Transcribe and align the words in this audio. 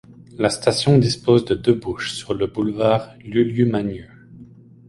La 0.39 0.49
station 0.49 0.97
dispose 0.97 1.45
de 1.45 1.53
deux 1.53 1.75
bouches 1.75 2.13
sur 2.13 2.33
le 2.33 2.47
boulevard 2.47 3.13
Luliu 3.23 3.67
Maniu. 3.67 4.09